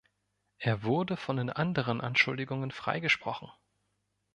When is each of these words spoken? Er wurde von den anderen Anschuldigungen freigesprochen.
Er 0.57 0.81
wurde 0.81 1.15
von 1.15 1.37
den 1.37 1.51
anderen 1.51 2.01
Anschuldigungen 2.01 2.71
freigesprochen. 2.71 3.51